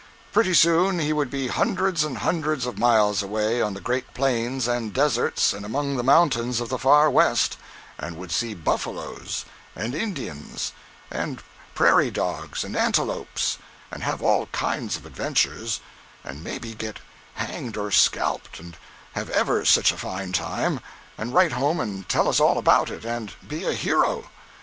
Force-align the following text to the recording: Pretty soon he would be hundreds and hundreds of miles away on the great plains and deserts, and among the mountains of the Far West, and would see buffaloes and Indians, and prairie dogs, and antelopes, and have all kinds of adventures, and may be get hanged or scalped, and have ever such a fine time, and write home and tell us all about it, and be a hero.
Pretty 0.31 0.55
soon 0.55 0.97
he 0.97 1.13
would 1.13 1.29
be 1.29 1.47
hundreds 1.47 2.03
and 2.03 2.17
hundreds 2.17 2.65
of 2.65 2.79
miles 2.79 3.21
away 3.21 3.61
on 3.61 3.75
the 3.75 3.79
great 3.79 4.15
plains 4.15 4.67
and 4.67 4.91
deserts, 4.91 5.53
and 5.53 5.63
among 5.63 5.95
the 5.95 6.01
mountains 6.03 6.59
of 6.59 6.69
the 6.69 6.79
Far 6.79 7.07
West, 7.07 7.57
and 7.99 8.17
would 8.17 8.31
see 8.31 8.55
buffaloes 8.55 9.45
and 9.75 9.93
Indians, 9.93 10.71
and 11.11 11.43
prairie 11.75 12.09
dogs, 12.09 12.63
and 12.63 12.75
antelopes, 12.75 13.59
and 13.91 14.01
have 14.01 14.23
all 14.23 14.47
kinds 14.47 14.97
of 14.97 15.05
adventures, 15.05 15.81
and 16.23 16.43
may 16.43 16.57
be 16.57 16.73
get 16.73 16.97
hanged 17.35 17.77
or 17.77 17.91
scalped, 17.91 18.59
and 18.59 18.77
have 19.13 19.29
ever 19.29 19.63
such 19.65 19.91
a 19.91 19.97
fine 19.99 20.31
time, 20.31 20.79
and 21.15 21.31
write 21.35 21.51
home 21.51 21.79
and 21.79 22.09
tell 22.09 22.27
us 22.27 22.39
all 22.39 22.57
about 22.57 22.89
it, 22.89 23.05
and 23.05 23.33
be 23.47 23.65
a 23.65 23.73
hero. 23.73 24.31